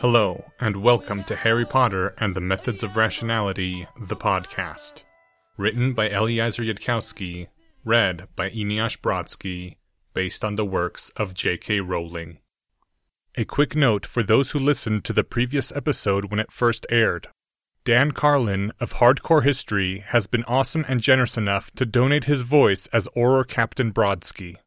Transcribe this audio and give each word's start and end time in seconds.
Hello, 0.00 0.44
and 0.60 0.76
welcome 0.76 1.24
to 1.24 1.34
Harry 1.34 1.66
Potter 1.66 2.14
and 2.18 2.32
the 2.32 2.40
Methods 2.40 2.84
of 2.84 2.96
Rationality, 2.96 3.88
the 4.00 4.14
podcast. 4.14 5.02
Written 5.56 5.92
by 5.92 6.08
Eliezer 6.08 6.62
Yudkowsky, 6.62 7.48
read 7.84 8.28
by 8.36 8.48
Eneasz 8.50 8.96
Brodsky, 8.96 9.74
based 10.14 10.44
on 10.44 10.54
the 10.54 10.64
works 10.64 11.10
of 11.16 11.34
J.K. 11.34 11.80
Rowling. 11.80 12.38
A 13.34 13.44
quick 13.44 13.74
note 13.74 14.06
for 14.06 14.22
those 14.22 14.52
who 14.52 14.60
listened 14.60 15.04
to 15.04 15.12
the 15.12 15.24
previous 15.24 15.72
episode 15.72 16.26
when 16.26 16.38
it 16.38 16.52
first 16.52 16.86
aired. 16.90 17.26
Dan 17.84 18.12
Carlin 18.12 18.70
of 18.78 18.94
Hardcore 18.94 19.42
History 19.42 20.04
has 20.10 20.28
been 20.28 20.44
awesome 20.44 20.84
and 20.86 21.00
generous 21.00 21.36
enough 21.36 21.72
to 21.72 21.84
donate 21.84 22.26
his 22.26 22.42
voice 22.42 22.86
as 22.92 23.08
Auror 23.16 23.48
Captain 23.48 23.92
Brodsky. 23.92 24.58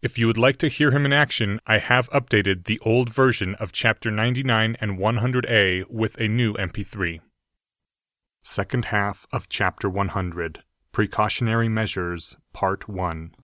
If 0.00 0.16
you 0.16 0.28
would 0.28 0.38
like 0.38 0.58
to 0.58 0.68
hear 0.68 0.92
him 0.92 1.04
in 1.06 1.12
action, 1.12 1.58
I 1.66 1.78
have 1.78 2.08
updated 2.10 2.66
the 2.66 2.78
old 2.84 3.12
version 3.12 3.56
of 3.56 3.72
Chapter 3.72 4.12
99 4.12 4.76
and 4.80 4.96
100A 4.96 5.90
with 5.90 6.16
a 6.20 6.28
new 6.28 6.54
MP3. 6.54 7.20
Second 8.44 8.84
half 8.86 9.26
of 9.32 9.48
Chapter 9.48 9.90
100 9.90 10.62
Precautionary 10.92 11.68
Measures, 11.68 12.36
Part 12.52 12.88
1. 12.88 13.34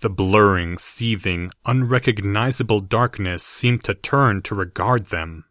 The 0.00 0.10
blurring, 0.10 0.78
seething, 0.78 1.50
unrecognizable 1.66 2.80
darkness 2.80 3.42
seemed 3.42 3.82
to 3.82 3.94
turn 3.94 4.42
to 4.42 4.54
regard 4.54 5.06
them. 5.06 5.46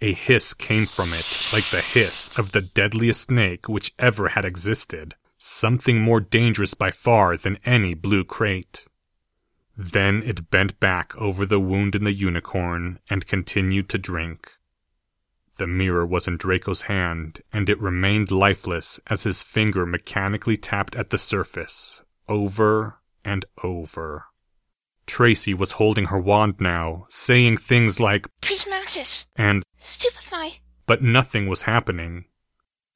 A 0.00 0.14
hiss 0.14 0.54
came 0.54 0.86
from 0.86 1.10
it, 1.12 1.50
like 1.52 1.68
the 1.68 1.82
hiss 1.82 2.38
of 2.38 2.52
the 2.52 2.62
deadliest 2.62 3.20
snake 3.20 3.68
which 3.68 3.92
ever 3.98 4.28
had 4.28 4.46
existed 4.46 5.14
something 5.42 6.00
more 6.00 6.20
dangerous 6.20 6.74
by 6.74 6.90
far 6.90 7.36
than 7.36 7.58
any 7.64 7.94
blue 7.94 8.22
krait. 8.22 8.86
Then 9.76 10.22
it 10.22 10.50
bent 10.50 10.78
back 10.78 11.16
over 11.16 11.46
the 11.46 11.58
wound 11.58 11.94
in 11.94 12.04
the 12.04 12.12
unicorn 12.12 13.00
and 13.08 13.26
continued 13.26 13.88
to 13.88 13.98
drink. 13.98 14.52
The 15.56 15.66
mirror 15.66 16.06
was 16.06 16.28
in 16.28 16.36
Draco's 16.36 16.82
hand, 16.82 17.40
and 17.52 17.68
it 17.68 17.80
remained 17.80 18.30
lifeless 18.30 19.00
as 19.08 19.24
his 19.24 19.42
finger 19.42 19.86
mechanically 19.86 20.56
tapped 20.58 20.94
at 20.94 21.10
the 21.10 21.18
surface, 21.18 22.02
over 22.28 22.98
and 23.24 23.46
over. 23.62 24.26
Tracy 25.06 25.54
was 25.54 25.72
holding 25.72 26.06
her 26.06 26.20
wand 26.20 26.56
now, 26.60 27.06
saying 27.08 27.56
things 27.56 27.98
like 27.98 28.28
Prismatis 28.40 29.26
and 29.36 29.62
Stupefy. 29.76 30.60
but 30.86 31.02
nothing 31.02 31.48
was 31.48 31.62
happening. 31.62 32.26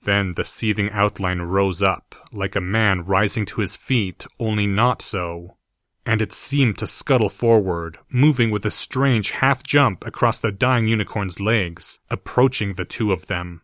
Then 0.05 0.35
the 0.35 0.45
seething 0.45 0.91
outline 0.91 1.41
rose 1.41 1.83
up, 1.83 2.15
like 2.31 2.55
a 2.55 2.61
man 2.61 3.05
rising 3.05 3.47
to 3.47 3.61
his 3.61 3.77
feet, 3.77 4.27
only 4.39 4.67
not 4.67 5.01
so. 5.01 5.57
And 6.05 6.21
it 6.21 6.33
seemed 6.33 6.77
to 6.79 6.87
scuttle 6.87 7.31
forward, 7.31 7.99
moving 8.11 8.51
with 8.51 8.67
a 8.67 8.71
strange 8.71 9.31
half 9.31 9.63
jump 9.63 10.07
across 10.07 10.39
the 10.39 10.53
dying 10.53 10.89
unicorn's 10.89 11.41
legs, 11.41 11.99
approaching 12.11 12.75
the 12.75 12.85
two 12.85 13.13
of 13.13 13.27
them. 13.29 13.63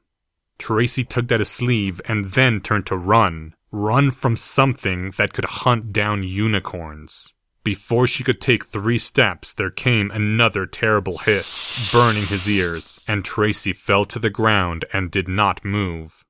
Tracy 0.59 1.05
tugged 1.05 1.33
at 1.33 1.41
his 1.41 1.51
sleeve 1.51 2.01
and 2.07 2.25
then 2.27 2.61
turned 2.61 2.87
to 2.87 2.97
run. 2.97 3.55
Run 3.71 4.11
from 4.11 4.37
something 4.37 5.13
that 5.19 5.33
could 5.35 5.45
hunt 5.45 5.93
down 5.93 6.23
unicorns. 6.23 7.35
Before 7.63 8.07
she 8.07 8.25
could 8.25 8.41
take 8.41 8.65
three 8.65 8.99
steps, 8.99 9.53
there 9.53 9.71
came 9.71 10.11
another 10.11 10.65
terrible 10.65 11.19
hiss, 11.19 11.93
burning 11.93 12.27
his 12.27 12.49
ears, 12.49 12.99
and 13.07 13.23
Tracy 13.23 13.75
fell 13.75 14.07
to 14.07 14.19
the 14.19 14.31
ground 14.31 14.87
and 14.93 15.11
did 15.11 15.29
not 15.29 15.65
move. 15.65 16.25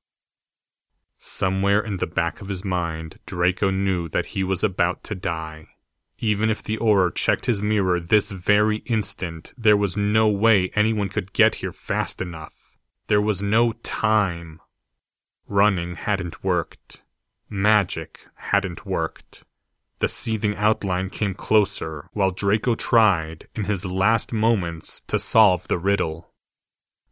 Somewhere 1.23 1.81
in 1.81 1.97
the 1.97 2.07
back 2.07 2.41
of 2.41 2.47
his 2.47 2.65
mind, 2.65 3.19
Draco 3.27 3.69
knew 3.69 4.09
that 4.09 4.33
he 4.33 4.43
was 4.43 4.63
about 4.63 5.03
to 5.03 5.13
die. 5.13 5.67
Even 6.17 6.49
if 6.49 6.63
the 6.63 6.79
Auror 6.79 7.13
checked 7.13 7.45
his 7.45 7.61
mirror 7.61 7.99
this 7.99 8.31
very 8.31 8.77
instant, 8.87 9.53
there 9.55 9.77
was 9.77 9.95
no 9.95 10.27
way 10.27 10.71
anyone 10.73 11.09
could 11.09 11.31
get 11.31 11.55
here 11.61 11.71
fast 11.71 12.23
enough. 12.23 12.75
There 13.05 13.21
was 13.21 13.43
no 13.43 13.73
time. 13.83 14.61
Running 15.47 15.93
hadn't 15.93 16.43
worked. 16.43 17.03
Magic 17.47 18.25
hadn't 18.37 18.87
worked. 18.87 19.43
The 19.99 20.07
seething 20.07 20.55
outline 20.55 21.11
came 21.11 21.35
closer 21.35 22.09
while 22.13 22.31
Draco 22.31 22.73
tried, 22.73 23.47
in 23.53 23.65
his 23.65 23.85
last 23.85 24.33
moments, 24.33 25.01
to 25.01 25.19
solve 25.19 25.67
the 25.67 25.77
riddle. 25.77 26.30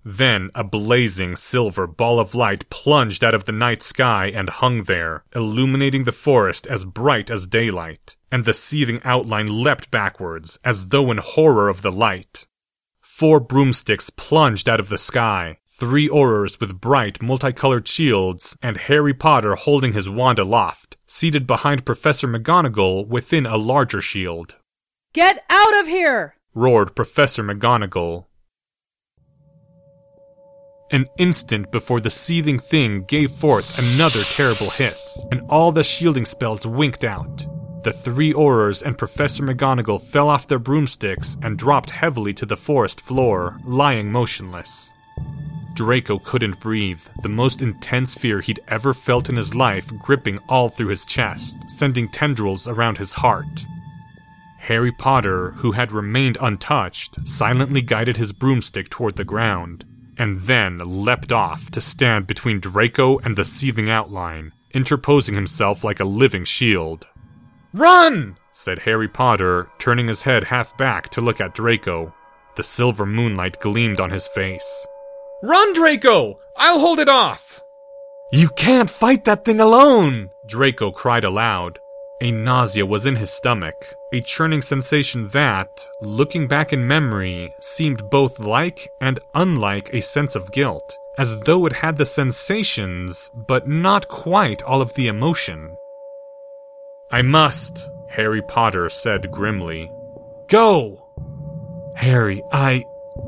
Then 0.04 0.50
a 0.56 0.64
blazing 0.64 1.36
silver 1.36 1.86
ball 1.86 2.20
of 2.20 2.34
light 2.34 2.70
plunged 2.70 3.24
out 3.24 3.36
of 3.36 3.46
the 3.46 3.52
night 3.52 3.82
sky 3.82 4.28
and 4.28 4.50
hung 4.50 4.84
there, 4.84 5.24
illuminating 5.36 6.06
the 6.06 6.12
forest 6.12 6.66
as 6.68 6.86
bright 6.86 7.30
as 7.30 7.48
daylight, 7.48 8.16
and 8.32 8.46
the 8.46 8.54
seething 8.54 9.02
outline 9.04 9.48
leapt 9.48 9.92
backwards, 9.92 10.58
as 10.64 10.90
though 10.90 11.12
in 11.12 11.18
horror 11.18 11.68
of 11.68 11.82
the 11.82 11.92
light. 11.92 12.46
Four 13.02 13.42
broomsticks 13.42 14.10
plunged 14.10 14.70
out 14.70 14.80
of 14.80 14.88
the 14.88 14.98
sky, 14.98 15.58
three 15.68 16.08
Aurors 16.08 16.60
with 16.60 16.80
bright, 16.80 17.22
multicolored 17.22 17.88
shields, 17.88 18.58
and 18.62 18.78
Harry 18.78 19.14
Potter 19.14 19.56
holding 19.56 19.92
his 19.92 20.10
wand 20.10 20.40
aloft, 20.40 20.96
seated 21.06 21.46
behind 21.46 21.86
Professor 21.86 22.28
McGonagall 22.28 23.08
within 23.08 23.46
a 23.46 23.58
larger 23.58 24.00
shield. 24.00 24.56
Get 25.12 25.44
out 25.50 25.78
of 25.80 25.88
here! 25.88 26.36
roared 26.54 26.96
Professor 26.96 27.44
McGonagall, 27.44 28.26
an 30.92 31.06
instant 31.18 31.72
before 31.72 32.00
the 32.00 32.10
seething 32.10 32.60
thing 32.60 33.04
gave 33.04 33.32
forth 33.32 33.78
another 33.78 34.22
terrible 34.24 34.70
hiss, 34.70 35.22
and 35.32 35.42
all 35.50 35.72
the 35.72 35.84
shielding 35.84 36.26
spells 36.26 36.66
winked 36.66 37.04
out. 37.04 37.46
The 37.84 37.94
three 37.94 38.34
Aurors 38.34 38.84
and 38.84 38.98
Professor 38.98 39.44
McGonagall 39.44 40.02
fell 40.02 40.30
off 40.30 40.48
their 40.48 40.60
broomsticks 40.60 41.38
and 41.42 41.58
dropped 41.58 41.92
heavily 41.92 42.34
to 42.34 42.46
the 42.46 42.58
forest 42.58 43.02
floor, 43.02 43.58
lying 43.64 44.12
motionless. 44.12 44.92
Draco 45.76 46.20
couldn't 46.20 46.60
breathe, 46.60 47.02
the 47.22 47.30
most 47.30 47.62
intense 47.62 48.16
fear 48.16 48.42
he'd 48.42 48.60
ever 48.68 48.94
felt 48.94 49.30
in 49.30 49.38
his 49.38 49.56
life 49.56 49.88
gripping 49.98 50.40
all 50.50 50.68
through 50.68 50.88
his 50.88 51.06
chest, 51.06 51.58
sending 51.70 52.10
tendrils 52.10 52.68
around 52.68 52.98
his 52.98 53.14
heart. 53.14 53.66
Harry 54.58 54.92
Potter, 54.92 55.52
who 55.52 55.72
had 55.72 55.94
remained 55.94 56.38
untouched, 56.42 57.26
silently 57.26 57.82
guided 57.82 58.18
his 58.18 58.34
broomstick 58.34 58.90
toward 58.90 59.16
the 59.16 59.24
ground, 59.24 59.86
and 60.20 60.42
then 60.42 60.78
leapt 61.04 61.32
off 61.32 61.72
to 61.72 61.82
stand 61.82 62.28
between 62.28 62.60
Draco 62.60 63.18
and 63.20 63.36
the 63.36 63.46
seething 63.46 63.90
outline, 63.90 64.52
interposing 64.74 65.34
himself 65.34 65.84
like 65.84 66.00
a 66.00 66.06
living 66.06 66.44
shield. 66.44 67.08
Run! 67.74 68.38
said 68.52 68.80
Harry 68.80 69.08
Potter, 69.08 69.70
turning 69.80 70.10
his 70.10 70.24
head 70.24 70.44
half 70.44 70.78
back 70.78 71.08
to 71.10 71.22
look 71.22 71.40
at 71.40 71.56
Draco. 71.56 72.14
The 72.58 72.64
silver 72.64 73.06
moonlight 73.06 73.62
gleamed 73.62 74.02
on 74.02 74.10
his 74.10 74.28
face. 74.28 74.86
Run, 75.42 75.72
Draco! 75.74 76.40
I'll 76.58 76.80
hold 76.80 77.00
it 77.00 77.08
off! 77.08 77.62
You 78.34 78.50
can't 78.50 78.90
fight 78.90 79.24
that 79.26 79.46
thing 79.46 79.62
alone! 79.62 80.30
Draco 80.46 80.92
cried 80.92 81.24
aloud. 81.24 81.80
A 82.22 82.32
nausea 82.32 82.86
was 82.86 83.06
in 83.06 83.16
his 83.16 83.32
stomach, 83.32 83.96
a 84.12 84.22
churning 84.22 84.62
sensation 84.62 85.28
that, 85.30 85.88
looking 86.02 86.48
back 86.48 86.74
in 86.74 86.88
memory, 86.88 87.54
seemed 87.60 88.10
both 88.10 88.40
like 88.40 88.92
and 89.00 89.20
unlike 89.36 89.94
a 89.94 90.02
sense 90.02 90.36
of 90.36 90.52
guilt, 90.52 90.98
as 91.18 91.40
though 91.42 91.66
it 91.66 91.74
had 91.74 91.98
the 91.98 92.06
sensations, 92.06 93.30
but 93.34 93.68
not 93.68 94.08
quite 94.08 94.64
all 94.64 94.82
of 94.82 94.94
the 94.96 95.08
emotion. 95.08 95.78
I 97.12 97.22
must, 97.22 97.88
Harry 98.10 98.42
Potter 98.42 98.90
said 98.90 99.32
grimly. 99.32 99.92
Go! 100.48 101.06
Harry, 101.96 102.42
I. 102.52 102.86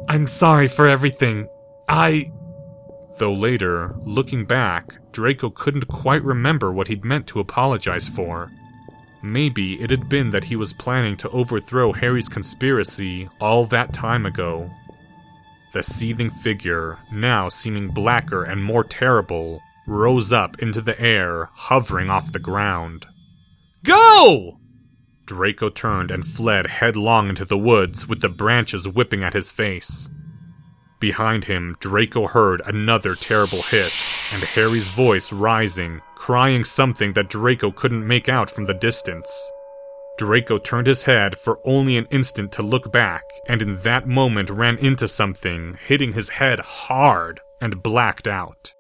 I'm 0.08 0.25
sorry 0.25 0.68
for 0.68 0.88
everything. 0.88 1.50
I. 1.88 2.32
Though 3.17 3.34
later, 3.34 3.96
looking 4.00 4.46
back, 4.46 4.96
Draco 5.11 5.50
couldn't 5.52 5.88
quite 5.88 6.23
remember 6.23 6.72
what 6.72 6.88
he'd 6.88 7.05
meant 7.05 7.28
to 7.28 7.40
apologize 7.40 8.09
for. 8.09 8.50
Maybe 9.23 9.82
it 9.82 9.91
had 9.91 10.09
been 10.09 10.32
that 10.32 10.46
he 10.46 10.56
was 10.56 10.73
planning 10.73 11.16
to 11.18 11.29
overthrow 11.29 11.94
Harry's 11.94 12.29
conspiracy 12.29 13.29
all 13.40 13.66
that 13.66 13.94
time 13.94 14.26
ago. 14.26 14.72
The 15.73 15.84
seething 15.84 16.29
figure, 16.29 16.97
now 17.12 17.47
seeming 17.50 17.90
blacker 17.90 18.44
and 18.44 18.64
more 18.64 18.84
terrible, 18.84 19.62
rose 19.88 20.34
up 20.34 20.59
into 20.59 20.82
the 20.82 21.00
air, 21.00 21.50
hovering 21.53 22.09
off 22.09 22.32
the 22.32 22.40
ground. 22.40 23.06
Go! 23.84 24.58
Draco 25.26 25.70
turned 25.70 26.12
and 26.12 26.28
fled 26.28 26.67
headlong 26.67 27.29
into 27.29 27.46
the 27.46 27.58
woods 27.58 28.08
with 28.08 28.22
the 28.22 28.29
branches 28.29 28.88
whipping 28.88 29.24
at 29.24 29.34
his 29.34 29.52
face. 29.52 30.09
Behind 31.02 31.46
him, 31.46 31.76
Draco 31.80 32.28
heard 32.28 32.62
another 32.64 33.16
terrible 33.16 33.64
hiss, 33.64 34.32
and 34.34 34.44
Harry's 34.44 34.88
voice 34.92 35.34
rising, 35.34 36.00
crying 36.16 36.64
something 36.64 37.14
that 37.14 37.28
Draco 37.28 37.72
couldn't 37.72 38.08
make 38.08 38.30
out 38.30 38.52
from 38.52 38.66
the 38.66 38.76
distance. 38.76 39.52
Draco 40.20 40.59
turned 40.59 40.86
his 40.86 41.06
head 41.06 41.40
for 41.40 41.59
only 41.66 41.98
an 41.98 42.06
instant 42.12 42.52
to 42.52 42.62
look 42.62 42.92
back, 42.92 43.24
and 43.48 43.64
in 43.64 43.78
that 43.78 44.08
moment 44.08 44.52
ran 44.52 44.78
into 44.78 45.08
something, 45.08 45.76
hitting 45.88 46.14
his 46.14 46.30
head 46.30 46.59
hard, 46.59 47.42
and 47.59 47.82
blacked 47.82 48.28
out. 48.28 48.72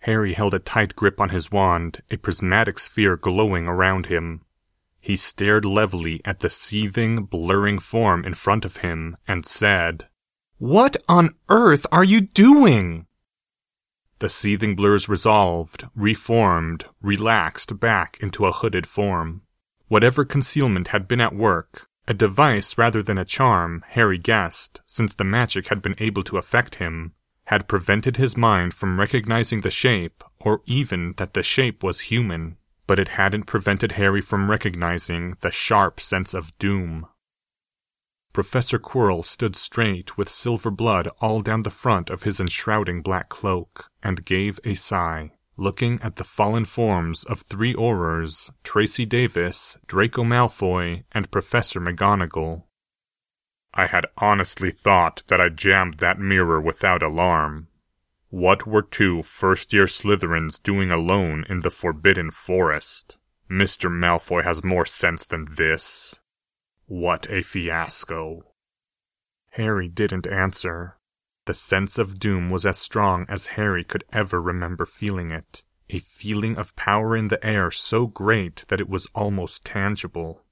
Harry 0.00 0.32
held 0.32 0.54
a 0.54 0.58
tight 0.58 0.96
grip 0.96 1.20
on 1.20 1.28
his 1.28 1.50
wand, 1.50 2.02
a 2.10 2.16
prismatic 2.16 2.78
sphere 2.78 3.16
glowing 3.16 3.68
around 3.68 4.06
him. 4.06 4.40
He 4.98 5.16
stared 5.16 5.64
levelly 5.64 6.20
at 6.24 6.40
the 6.40 6.50
seething, 6.50 7.24
blurring 7.24 7.78
form 7.78 8.24
in 8.24 8.34
front 8.34 8.64
of 8.64 8.78
him 8.78 9.16
and 9.28 9.44
said, 9.44 10.08
What 10.58 10.96
on 11.08 11.34
earth 11.48 11.86
are 11.92 12.04
you 12.04 12.22
doing? 12.22 13.06
The 14.20 14.28
seething 14.28 14.76
blurs 14.76 15.08
resolved, 15.08 15.88
reformed, 15.94 16.84
relaxed 17.00 17.80
back 17.80 18.18
into 18.20 18.46
a 18.46 18.52
hooded 18.52 18.86
form. 18.86 19.42
Whatever 19.88 20.24
concealment 20.24 20.88
had 20.88 21.08
been 21.08 21.20
at 21.20 21.34
work, 21.34 21.88
a 22.06 22.14
device 22.14 22.76
rather 22.76 23.02
than 23.02 23.18
a 23.18 23.24
charm, 23.24 23.84
Harry 23.88 24.18
guessed, 24.18 24.80
since 24.86 25.14
the 25.14 25.24
magic 25.24 25.68
had 25.68 25.80
been 25.80 25.94
able 25.98 26.22
to 26.24 26.36
affect 26.36 26.76
him, 26.76 27.14
had 27.50 27.68
prevented 27.68 28.16
his 28.16 28.36
mind 28.36 28.72
from 28.72 28.98
recognizing 28.98 29.60
the 29.60 29.70
shape, 29.70 30.24
or 30.40 30.62
even 30.64 31.14
that 31.18 31.34
the 31.34 31.42
shape 31.42 31.84
was 31.84 32.00
human 32.00 32.56
but 32.90 32.98
it 32.98 33.10
hadn't 33.10 33.44
prevented 33.44 33.92
Harry 33.92 34.20
from 34.20 34.50
recognizing 34.50 35.36
the 35.42 35.52
sharp 35.52 36.00
sense 36.00 36.34
of 36.34 36.52
doom. 36.58 37.06
Professor 38.32 38.80
Quirrell 38.80 39.24
stood 39.24 39.54
straight 39.54 40.18
with 40.18 40.28
silver 40.28 40.72
blood 40.72 41.06
all 41.20 41.40
down 41.40 41.62
the 41.62 41.70
front 41.70 42.10
of 42.10 42.24
his 42.24 42.40
enshrouding 42.40 43.00
black 43.00 43.28
cloak, 43.28 43.92
and 44.02 44.24
gave 44.24 44.58
a 44.64 44.74
sigh, 44.74 45.30
looking 45.56 46.00
at 46.02 46.16
the 46.16 46.24
fallen 46.24 46.64
forms 46.64 47.22
of 47.22 47.42
three 47.42 47.74
Aurors, 47.74 48.50
Tracy 48.64 49.06
Davis, 49.06 49.78
Draco 49.86 50.24
Malfoy, 50.24 51.04
and 51.12 51.30
Professor 51.30 51.80
McGonagall. 51.80 52.64
I 53.74 53.86
had 53.86 54.06
honestly 54.18 54.70
thought 54.70 55.22
that 55.28 55.40
I 55.40 55.48
jammed 55.48 55.98
that 55.98 56.18
mirror 56.18 56.60
without 56.60 57.02
alarm, 57.02 57.68
what 58.30 58.64
were 58.64 58.82
two 58.82 59.24
first 59.24 59.72
year 59.72 59.86
Slytherins 59.86 60.62
doing 60.62 60.92
alone 60.92 61.44
in 61.48 61.60
the 61.60 61.70
Forbidden 61.70 62.30
Forest? 62.30 63.18
Mr. 63.50 63.90
Malfoy 63.90 64.44
has 64.44 64.62
more 64.62 64.86
sense 64.86 65.24
than 65.24 65.46
this. 65.50 66.20
What 66.86 67.26
a 67.28 67.42
fiasco. 67.42 68.42
Harry 69.50 69.88
didn't 69.88 70.28
answer. 70.28 70.96
The 71.46 71.54
sense 71.54 71.98
of 71.98 72.20
doom 72.20 72.50
was 72.50 72.64
as 72.64 72.78
strong 72.78 73.26
as 73.28 73.58
Harry 73.58 73.82
could 73.82 74.04
ever 74.12 74.40
remember 74.40 74.86
feeling 74.86 75.32
it, 75.32 75.64
a 75.88 75.98
feeling 75.98 76.56
of 76.56 76.76
power 76.76 77.16
in 77.16 77.28
the 77.28 77.44
air 77.44 77.72
so 77.72 78.06
great 78.06 78.64
that 78.68 78.80
it 78.80 78.88
was 78.88 79.08
almost 79.12 79.66
tangible. 79.66 80.44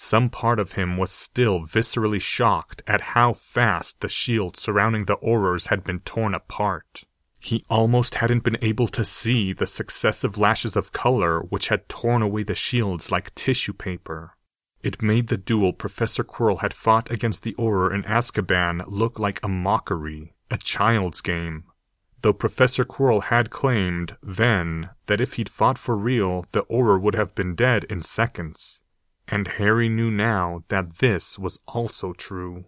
Some 0.00 0.30
part 0.30 0.60
of 0.60 0.72
him 0.74 0.96
was 0.96 1.10
still 1.10 1.58
viscerally 1.66 2.20
shocked 2.20 2.84
at 2.86 3.00
how 3.18 3.32
fast 3.32 4.00
the 4.00 4.08
shield 4.08 4.56
surrounding 4.56 5.06
the 5.06 5.16
Aurors 5.16 5.70
had 5.70 5.82
been 5.82 5.98
torn 5.98 6.34
apart. 6.34 7.02
He 7.40 7.64
almost 7.68 8.14
hadn't 8.14 8.44
been 8.44 8.58
able 8.62 8.86
to 8.86 9.04
see 9.04 9.52
the 9.52 9.66
successive 9.66 10.38
lashes 10.38 10.76
of 10.76 10.92
color 10.92 11.40
which 11.40 11.66
had 11.66 11.88
torn 11.88 12.22
away 12.22 12.44
the 12.44 12.54
shields 12.54 13.10
like 13.10 13.34
tissue 13.34 13.72
paper. 13.72 14.36
It 14.84 15.02
made 15.02 15.26
the 15.26 15.36
duel 15.36 15.72
Professor 15.72 16.22
Quirrell 16.22 16.60
had 16.60 16.72
fought 16.72 17.10
against 17.10 17.42
the 17.42 17.54
Auror 17.54 17.92
in 17.92 18.04
Azkaban 18.04 18.84
look 18.86 19.18
like 19.18 19.40
a 19.42 19.48
mockery, 19.48 20.32
a 20.48 20.58
child's 20.58 21.20
game. 21.20 21.64
Though 22.20 22.32
Professor 22.32 22.84
Quirrell 22.84 23.24
had 23.24 23.50
claimed, 23.50 24.16
then, 24.22 24.90
that 25.06 25.20
if 25.20 25.32
he'd 25.32 25.48
fought 25.48 25.76
for 25.76 25.96
real, 25.96 26.46
the 26.52 26.62
Auror 26.70 27.00
would 27.00 27.16
have 27.16 27.34
been 27.34 27.56
dead 27.56 27.82
in 27.90 28.00
seconds 28.00 28.80
and 29.28 29.46
Harry 29.46 29.88
knew 29.88 30.10
now 30.10 30.62
that 30.68 30.98
this 30.98 31.38
was 31.38 31.60
also 31.68 32.12
true. 32.12 32.64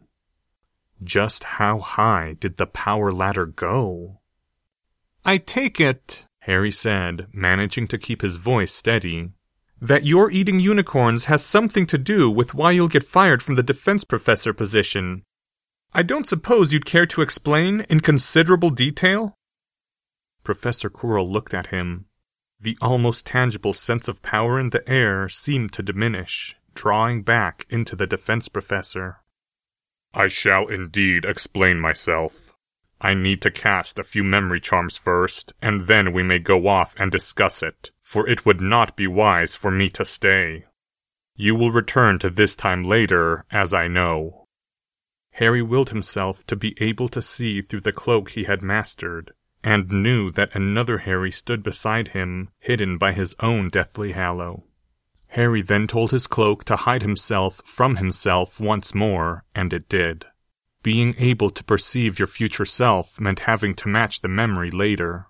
Just 1.03 1.45
how 1.45 1.79
high 1.79 2.37
did 2.39 2.59
the 2.59 2.67
power 2.67 3.11
ladder 3.11 3.47
go? 3.47 4.21
I 5.25 5.39
take 5.39 5.81
it, 5.81 6.27
Harry 6.41 6.71
said, 6.71 7.27
managing 7.33 7.87
to 7.89 7.99
keep 7.99 8.21
his 8.23 8.37
voice 8.37 8.73
steady, 8.73 9.31
that 9.81 10.05
your 10.05 10.31
eating 10.31 10.61
unicorns 10.61 11.25
has 11.25 11.45
something 11.45 11.87
to 11.87 11.97
do 11.97 12.31
with 12.31 12.55
why 12.55 12.73
you'll 12.73 12.89
get 12.89 13.05
fired 13.05 13.43
from 13.43 13.55
the 13.55 13.63
defense 13.63 14.05
professor 14.05 14.53
position. 14.53 15.23
I 15.95 16.03
don't 16.03 16.27
suppose 16.27 16.73
you'd 16.73 16.85
care 16.85 17.07
to 17.07 17.23
explain 17.23 17.81
in 17.89 18.01
considerable 18.01 18.71
detail? 18.71 19.35
Professor 20.45 20.91
Quirrell 20.91 21.31
looked 21.31 21.55
at 21.55 21.69
him, 21.69 22.07
the 22.61 22.77
almost 22.83 23.27
tangible 23.27 23.73
sense 23.73 24.07
of 24.07 24.23
power 24.23 24.61
in 24.61 24.71
the 24.71 24.87
air 24.89 25.29
seemed 25.29 25.73
to 25.73 25.83
diminish, 25.83 26.57
drawing 26.75 27.23
back 27.23 27.67
into 27.71 27.97
the 27.97 28.07
defense 28.07 28.49
professor. 28.49 29.19
I 30.13 30.27
shall 30.27 30.69
indeed 30.69 31.25
explain 31.25 31.81
myself. 31.81 32.55
I 33.01 33.15
need 33.15 33.41
to 33.43 33.51
cast 33.51 33.99
a 33.99 34.05
few 34.05 34.23
memory 34.23 34.61
charms 34.61 34.99
first, 34.99 35.55
and 35.63 35.87
then 35.87 36.13
we 36.13 36.23
may 36.23 36.39
go 36.39 36.69
off 36.69 36.95
and 36.99 37.11
discuss 37.11 37.63
it, 37.63 37.91
for 38.03 38.29
it 38.29 38.45
would 38.45 38.61
not 38.61 38.97
be 38.97 39.07
wise 39.07 39.57
for 39.57 39.71
me 39.71 39.89
to 39.91 40.05
stay. 40.05 40.67
You 41.35 41.55
will 41.55 41.73
return 41.73 42.19
to 42.19 42.29
this 42.29 42.55
time 42.57 42.85
later, 42.85 43.45
as 43.51 43.73
I 43.73 43.89
know. 43.89 44.45
Harry 45.35 45.63
willed 45.63 45.89
himself 45.89 46.45
to 46.47 46.57
be 46.57 46.75
able 46.83 47.09
to 47.09 47.23
see 47.23 47.63
through 47.63 47.81
the 47.81 47.93
cloak 47.93 48.31
he 48.31 48.45
had 48.45 48.61
mastered, 48.61 49.33
and 49.63 49.91
knew 49.91 50.31
that 50.31 50.55
another 50.55 50.99
Harry 50.99 51.31
stood 51.31 51.63
beside 51.63 52.09
him, 52.09 52.49
hidden 52.59 52.99
by 52.99 53.13
his 53.13 53.35
own 53.41 53.69
deathly 53.69 54.13
halo. 54.13 54.65
Harry 55.29 55.63
then 55.63 55.87
told 55.87 56.11
his 56.11 56.27
cloak 56.27 56.65
to 56.65 56.77
hide 56.77 57.03
himself 57.03 57.61
from 57.65 57.97
himself 57.97 58.59
once 58.59 58.95
more, 58.95 59.45
and 59.55 59.73
it 59.73 59.89
did. 59.89 60.27
Being 60.83 61.15
able 61.19 61.51
to 61.51 61.63
perceive 61.63 62.19
your 62.19 62.27
future 62.27 62.65
self 62.65 63.21
meant 63.21 63.41
having 63.41 63.75
to 63.77 63.89
match 63.89 64.23
the 64.23 64.29
memory 64.29 64.71
later. 64.71 65.27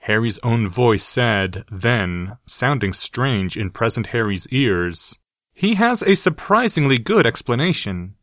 Harry's 0.00 0.38
own 0.44 0.68
voice 0.68 1.04
said, 1.04 1.64
then, 1.70 2.36
sounding 2.46 2.92
strange 2.92 3.56
in 3.56 3.70
present 3.70 4.08
Harry's 4.08 4.46
ears, 4.50 5.18
He 5.52 5.74
has 5.74 6.02
a 6.02 6.14
surprisingly 6.14 6.98
good 6.98 7.26
explanation. 7.26 8.14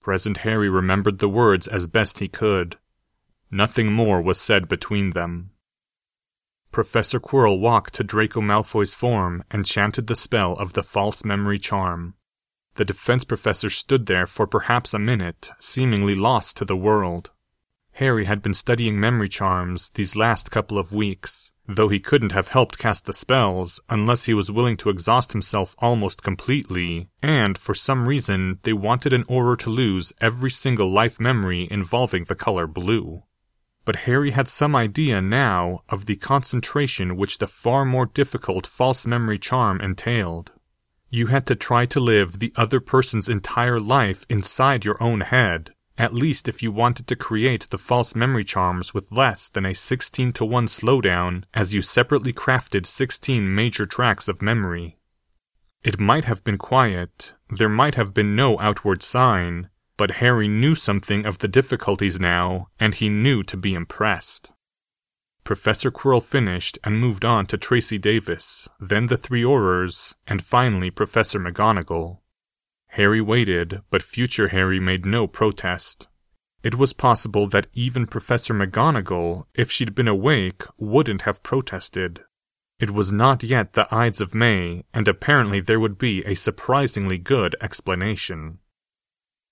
Present 0.00 0.38
Harry 0.38 0.70
remembered 0.70 1.18
the 1.18 1.28
words 1.28 1.68
as 1.68 1.86
best 1.86 2.20
he 2.20 2.28
could, 2.28 2.76
Nothing 3.52 3.92
more 3.92 4.22
was 4.22 4.40
said 4.40 4.68
between 4.68 5.10
them. 5.10 5.50
Professor 6.70 7.18
Quirrell 7.18 7.58
walked 7.58 7.94
to 7.94 8.04
Draco 8.04 8.40
Malfoy's 8.40 8.94
form 8.94 9.42
and 9.50 9.66
chanted 9.66 10.06
the 10.06 10.14
spell 10.14 10.52
of 10.52 10.74
the 10.74 10.84
false 10.84 11.24
memory 11.24 11.58
charm. 11.58 12.14
The 12.74 12.84
defense 12.84 13.24
professor 13.24 13.68
stood 13.68 14.06
there 14.06 14.28
for 14.28 14.46
perhaps 14.46 14.94
a 14.94 15.00
minute, 15.00 15.50
seemingly 15.58 16.14
lost 16.14 16.56
to 16.58 16.64
the 16.64 16.76
world. 16.76 17.30
Harry 17.94 18.26
had 18.26 18.40
been 18.40 18.54
studying 18.54 19.00
memory 19.00 19.28
charms 19.28 19.90
these 19.90 20.14
last 20.14 20.52
couple 20.52 20.78
of 20.78 20.92
weeks, 20.92 21.50
though 21.66 21.88
he 21.88 21.98
couldn't 21.98 22.30
have 22.30 22.48
helped 22.48 22.78
cast 22.78 23.04
the 23.04 23.12
spells 23.12 23.80
unless 23.90 24.26
he 24.26 24.34
was 24.34 24.52
willing 24.52 24.76
to 24.76 24.90
exhaust 24.90 25.32
himself 25.32 25.74
almost 25.80 26.22
completely, 26.22 27.08
and 27.20 27.58
for 27.58 27.74
some 27.74 28.08
reason 28.08 28.60
they 28.62 28.72
wanted 28.72 29.12
an 29.12 29.24
Auror 29.24 29.58
to 29.58 29.70
lose 29.70 30.12
every 30.20 30.50
single 30.50 30.90
life 30.90 31.18
memory 31.18 31.66
involving 31.68 32.22
the 32.24 32.36
color 32.36 32.68
blue 32.68 33.24
but 33.90 34.06
Harry 34.06 34.30
had 34.30 34.46
some 34.46 34.76
idea 34.76 35.20
now 35.20 35.80
of 35.88 36.06
the 36.06 36.14
concentration 36.14 37.16
which 37.16 37.38
the 37.38 37.48
far 37.48 37.84
more 37.84 38.06
difficult 38.06 38.64
false 38.64 39.04
memory 39.04 39.36
charm 39.36 39.80
entailed. 39.80 40.52
You 41.08 41.26
had 41.26 41.44
to 41.46 41.56
try 41.56 41.86
to 41.86 41.98
live 41.98 42.38
the 42.38 42.52
other 42.54 42.78
person's 42.78 43.28
entire 43.28 43.80
life 43.80 44.24
inside 44.28 44.84
your 44.84 45.02
own 45.02 45.22
head, 45.22 45.72
at 45.98 46.14
least 46.14 46.48
if 46.48 46.62
you 46.62 46.70
wanted 46.70 47.08
to 47.08 47.16
create 47.16 47.68
the 47.70 47.78
false 47.78 48.14
memory 48.14 48.44
charms 48.44 48.94
with 48.94 49.10
less 49.10 49.48
than 49.48 49.66
a 49.66 49.74
16 49.74 50.34
to 50.34 50.44
1 50.44 50.68
slowdown 50.68 51.42
as 51.52 51.74
you 51.74 51.82
separately 51.82 52.32
crafted 52.32 52.86
16 52.86 53.52
major 53.52 53.86
tracks 53.86 54.28
of 54.28 54.40
memory. 54.40 54.98
It 55.82 55.98
might 55.98 56.26
have 56.26 56.44
been 56.44 56.58
quiet, 56.58 57.34
there 57.48 57.68
might 57.68 57.96
have 57.96 58.14
been 58.14 58.36
no 58.36 58.56
outward 58.60 59.02
sign, 59.02 59.68
but 60.00 60.12
Harry 60.12 60.48
knew 60.48 60.74
something 60.74 61.26
of 61.26 61.40
the 61.40 61.46
difficulties 61.46 62.18
now, 62.18 62.68
and 62.78 62.94
he 62.94 63.10
knew 63.10 63.42
to 63.42 63.54
be 63.54 63.74
impressed. 63.74 64.50
Professor 65.44 65.90
Quirrell 65.90 66.22
finished 66.22 66.78
and 66.82 66.98
moved 66.98 67.22
on 67.22 67.44
to 67.44 67.58
Tracy 67.58 67.98
Davis, 67.98 68.66
then 68.80 69.08
the 69.08 69.18
three 69.18 69.42
Aurors, 69.42 70.14
and 70.26 70.42
finally 70.42 70.90
Professor 70.90 71.38
McGonagall. 71.38 72.20
Harry 72.96 73.20
waited, 73.20 73.82
but 73.90 74.02
future 74.02 74.48
Harry 74.48 74.80
made 74.80 75.04
no 75.04 75.26
protest. 75.26 76.08
It 76.62 76.76
was 76.76 76.94
possible 76.94 77.46
that 77.48 77.66
even 77.74 78.06
Professor 78.06 78.54
McGonagall, 78.54 79.44
if 79.54 79.70
she'd 79.70 79.94
been 79.94 80.08
awake, 80.08 80.62
wouldn't 80.78 81.22
have 81.28 81.42
protested. 81.42 82.24
It 82.78 82.92
was 82.92 83.12
not 83.12 83.42
yet 83.42 83.74
the 83.74 83.86
Ides 83.94 84.22
of 84.22 84.34
May, 84.34 84.84
and 84.94 85.06
apparently 85.06 85.60
there 85.60 85.78
would 85.78 85.98
be 85.98 86.24
a 86.24 86.36
surprisingly 86.36 87.18
good 87.18 87.54
explanation. 87.60 88.60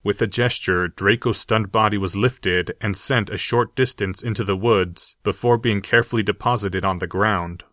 With 0.05 0.23
a 0.23 0.27
gesture, 0.27 0.89
Draco's 0.89 1.39
stunned 1.39 1.73
body 1.73 1.99
was 1.99 2.17
lifted 2.17 2.75
and 2.81 2.97
sent 2.97 3.31
a 3.31 3.37
short 3.37 3.75
distance 3.75 4.23
into 4.23 4.45
the 4.45 4.57
woods 4.57 5.17
before 5.25 5.59
being 5.59 5.81
carefully 5.81 6.23
deposited 6.23 6.85
on 6.85 6.99
the 6.99 7.07
ground. 7.07 7.65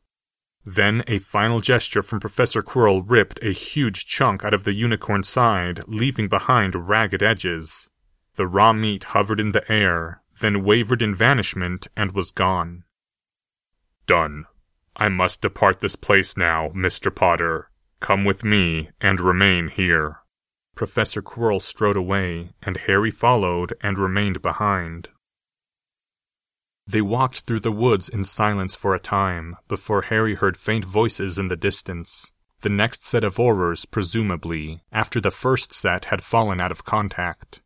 Then 0.63 1.03
a 1.07 1.19
final 1.19 1.59
gesture 1.59 2.01
from 2.01 2.19
Professor 2.19 2.63
Quirrell 2.63 3.03
ripped 3.05 3.43
a 3.43 3.51
huge 3.51 4.07
chunk 4.07 4.43
out 4.43 4.53
of 4.53 4.63
the 4.63 4.73
unicorn's 4.73 5.29
side, 5.29 5.81
leaving 5.87 6.27
behind 6.27 6.89
ragged 6.89 7.21
edges. 7.21 7.89
The 8.35 8.47
raw 8.47 8.73
meat 8.73 9.05
hovered 9.05 9.39
in 9.39 9.51
the 9.51 9.71
air, 9.71 10.23
then 10.41 10.63
wavered 10.63 11.03
in 11.03 11.13
vanishment 11.13 11.87
and 11.95 12.13
was 12.13 12.31
gone. 12.31 12.83
Done. 14.07 14.45
I 14.95 15.09
must 15.09 15.41
depart 15.41 15.81
this 15.81 15.95
place 15.95 16.35
now, 16.35 16.69
Mr. 16.69 17.13
Potter. 17.13 17.69
Come 17.99 18.25
with 18.25 18.43
me 18.43 18.89
and 18.99 19.19
remain 19.19 19.67
here. 19.67 20.21
Professor 20.75 21.21
Quirrell 21.21 21.61
strode 21.61 21.95
away, 21.95 22.51
and 22.61 22.77
Harry 22.77 23.11
followed 23.11 23.73
and 23.81 23.97
remained 23.97 24.41
behind. 24.41 25.09
They 26.87 27.01
walked 27.01 27.39
through 27.41 27.61
the 27.61 27.71
woods 27.71 28.09
in 28.09 28.23
silence 28.23 28.75
for 28.75 28.93
a 28.93 28.99
time 28.99 29.55
before 29.67 30.03
Harry 30.03 30.35
heard 30.35 30.57
faint 30.57 30.85
voices 30.85 31.39
in 31.39 31.47
the 31.47 31.55
distance. 31.55 32.31
The 32.61 32.69
next 32.69 33.03
set 33.03 33.23
of 33.23 33.37
Aurors, 33.37 33.89
presumably, 33.89 34.83
after 34.91 35.19
the 35.19 35.31
first 35.31 35.73
set 35.73 36.05
had 36.05 36.23
fallen 36.23 36.61
out 36.61 36.71
of 36.71 36.85
contact. 36.85 37.61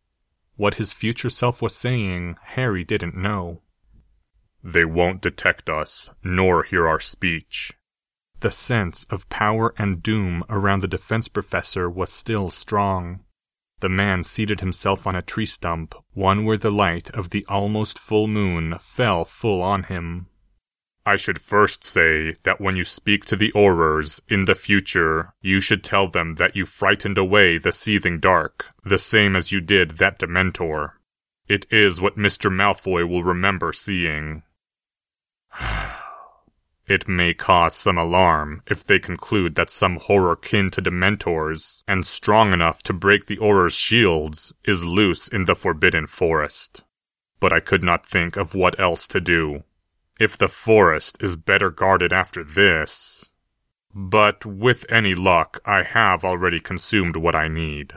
What 0.55 0.75
his 0.75 0.93
future 0.93 1.29
self 1.29 1.61
was 1.61 1.75
saying, 1.75 2.37
Harry 2.41 2.83
didn't 2.83 3.15
know. 3.15 3.61
They 4.63 4.85
won't 4.85 5.21
detect 5.21 5.69
us, 5.69 6.09
nor 6.23 6.63
hear 6.63 6.87
our 6.87 6.99
speech. 6.99 7.73
The 8.41 8.51
sense 8.51 9.05
of 9.10 9.27
power 9.27 9.74
and 9.77 10.01
doom 10.01 10.46
around 10.50 10.81
the 10.81 10.88
defense 10.88 11.27
professor 11.27 11.89
was 11.89 12.12
still 12.12 12.50
strong. 12.50 13.19
The 13.81 13.89
man 13.89 14.24
seated 14.24 14.62
himself 14.62 15.05
on 15.05 15.15
a 15.15 15.22
tree 15.22 15.46
stump, 15.46 15.93
one 16.13 16.46
where 16.46 16.58
the 16.58 16.72
light 16.72 17.10
of 17.12 17.29
the 17.29 17.46
almost 17.50 18.00
full 18.00 18.27
moon 18.27 18.77
fell 18.79 19.25
full 19.25 19.62
on 19.62 19.84
him. 19.84 20.27
I 21.05 21.15
should 21.15 21.41
first 21.41 21.84
say 21.84 22.36
that 22.43 22.62
when 22.62 22.75
you 22.75 22.84
speak 22.84 23.25
to 23.25 23.36
the 23.36 23.51
Aurors 23.53 24.22
in 24.27 24.46
the 24.46 24.55
future, 24.55 25.34
you 25.41 25.60
should 25.60 25.84
tell 25.84 26.08
them 26.08 26.36
that 26.36 26.55
you 26.55 26.65
frightened 26.65 27.17
away 27.17 27.58
the 27.58 27.72
seething 27.72 28.19
dark, 28.19 28.67
the 28.86 28.98
same 28.98 29.36
as 29.36 29.51
you 29.51 29.60
did 29.60 29.91
that 29.98 30.19
Dementor. 30.19 30.91
It 31.48 31.65
is 31.72 32.00
what 32.00 32.17
Mr. 32.17 32.51
Malfoy 32.51 33.10
will 33.10 33.24
remember 33.24 33.74
seeing. 33.74 34.43
Ah, 35.51 35.98
It 36.89 37.08
may 37.08 37.36
cause 37.36 37.75
some 37.75 38.00
alarm 38.00 38.63
if 38.65 38.84
they 38.84 38.98
conclude 38.98 39.53
that 39.53 39.69
some 39.69 39.98
horror 39.98 40.36
kin 40.36 40.72
to 40.72 40.81
Dementors, 40.81 41.84
and 41.88 42.03
strong 42.03 42.51
enough 42.51 42.81
to 42.84 42.93
break 42.93 43.27
the 43.27 43.38
Auror's 43.38 43.75
shields, 43.75 44.55
is 44.65 44.84
loose 44.84 45.27
in 45.27 45.46
the 45.46 45.53
Forbidden 45.53 46.08
Forest. 46.08 46.84
But 47.39 47.53
I 47.53 47.60
could 47.60 47.84
not 47.84 48.08
think 48.08 48.38
of 48.38 48.55
what 48.55 48.79
else 48.79 49.08
to 49.10 49.22
do. 49.22 49.65
If 50.19 50.36
the 50.36 50.48
forest 50.48 51.17
is 51.22 51.36
better 51.36 51.69
guarded 51.69 52.12
after 52.12 52.43
this. 52.43 53.29
But 53.93 54.43
with 54.43 54.84
any 54.89 55.13
luck, 55.13 55.60
I 55.63 55.84
have 55.84 56.25
already 56.25 56.60
consumed 56.60 57.15
what 57.15 57.36
I 57.36 57.48
need. 57.48 57.93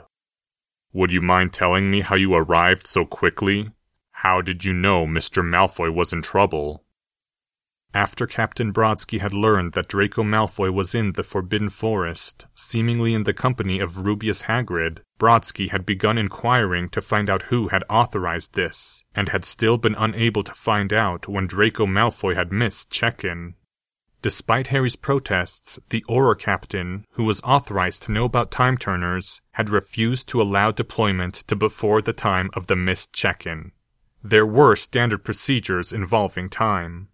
Would 0.92 1.12
you 1.12 1.22
mind 1.22 1.54
telling 1.54 1.90
me 1.90 2.02
how 2.02 2.16
you 2.16 2.34
arrived 2.34 2.86
so 2.86 3.06
quickly? 3.06 3.70
How 4.10 4.42
did 4.42 4.66
you 4.66 4.74
know 4.74 5.06
Mr. 5.06 5.42
Malfoy 5.42 5.92
was 5.94 6.12
in 6.12 6.20
trouble? 6.20 6.81
After 7.94 8.26
Captain 8.26 8.72
Brodsky 8.72 9.20
had 9.20 9.34
learned 9.34 9.72
that 9.72 9.88
Draco 9.88 10.22
Malfoy 10.22 10.72
was 10.72 10.94
in 10.94 11.12
the 11.12 11.22
Forbidden 11.22 11.68
Forest, 11.68 12.46
seemingly 12.54 13.12
in 13.12 13.24
the 13.24 13.34
company 13.34 13.80
of 13.80 13.98
Rubeus 13.98 14.44
Hagrid, 14.44 15.00
Brodsky 15.18 15.68
had 15.68 15.84
begun 15.84 16.16
inquiring 16.16 16.88
to 16.88 17.02
find 17.02 17.28
out 17.28 17.44
who 17.44 17.68
had 17.68 17.84
authorized 17.90 18.54
this, 18.54 19.04
and 19.14 19.28
had 19.28 19.44
still 19.44 19.76
been 19.76 19.94
unable 19.94 20.42
to 20.42 20.54
find 20.54 20.90
out 20.90 21.28
when 21.28 21.46
Draco 21.46 21.84
Malfoy 21.84 22.34
had 22.34 22.50
missed 22.50 22.90
check-in. 22.90 23.56
Despite 24.22 24.68
Harry's 24.68 24.96
protests, 24.96 25.78
the 25.90 26.02
Auror 26.08 26.38
captain, 26.38 27.04
who 27.12 27.24
was 27.24 27.42
authorized 27.42 28.04
to 28.04 28.12
know 28.12 28.24
about 28.24 28.50
time 28.50 28.78
turners, 28.78 29.42
had 29.52 29.68
refused 29.68 30.28
to 30.28 30.40
allow 30.40 30.70
deployment 30.70 31.34
to 31.48 31.56
before 31.56 32.00
the 32.00 32.14
time 32.14 32.48
of 32.54 32.68
the 32.68 32.76
missed 32.76 33.12
check-in. 33.12 33.72
There 34.22 34.46
were 34.46 34.76
standard 34.76 35.24
procedures 35.24 35.92
involving 35.92 36.48
time 36.48 37.08